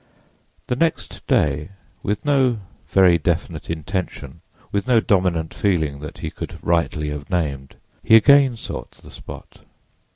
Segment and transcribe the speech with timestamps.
[0.65, 1.69] The next day,
[2.01, 2.57] with no
[2.87, 8.57] very definite intention, with no dominant feeling that he could rightly have named, he again
[8.57, 9.59] sought the spot.